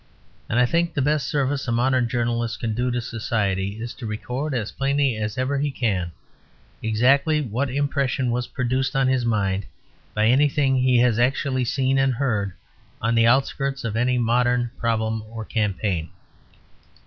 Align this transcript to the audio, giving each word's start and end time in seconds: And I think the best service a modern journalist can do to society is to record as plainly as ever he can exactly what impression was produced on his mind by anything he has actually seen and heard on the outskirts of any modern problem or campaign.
And 0.49 0.59
I 0.59 0.65
think 0.65 0.95
the 0.95 1.01
best 1.03 1.27
service 1.27 1.67
a 1.67 1.71
modern 1.71 2.09
journalist 2.09 2.59
can 2.59 2.73
do 2.73 2.89
to 2.89 3.01
society 3.01 3.79
is 3.79 3.93
to 3.93 4.07
record 4.07 4.55
as 4.55 4.71
plainly 4.71 5.15
as 5.15 5.37
ever 5.37 5.59
he 5.59 5.69
can 5.69 6.11
exactly 6.81 7.39
what 7.39 7.69
impression 7.69 8.31
was 8.31 8.47
produced 8.47 8.95
on 8.95 9.07
his 9.07 9.25
mind 9.25 9.65
by 10.15 10.25
anything 10.25 10.75
he 10.75 10.97
has 10.97 11.19
actually 11.19 11.65
seen 11.65 11.99
and 11.99 12.15
heard 12.15 12.53
on 12.99 13.13
the 13.13 13.27
outskirts 13.27 13.83
of 13.83 13.95
any 13.95 14.17
modern 14.17 14.71
problem 14.79 15.21
or 15.29 15.45
campaign. 15.45 16.09